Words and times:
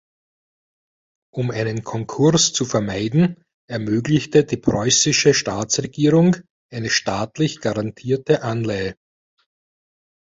Um 1.31 1.51
einen 1.51 1.83
Konkurs 1.83 2.53
zu 2.53 2.65
vermeiden, 2.65 3.43
ermöglichte 3.69 4.43
die 4.45 4.57
preußische 4.57 5.35
Staatsregierung 5.35 6.37
eine 6.73 6.89
staatlich 6.89 7.59
garantierte 7.61 8.41
Anleihe. 8.41 8.95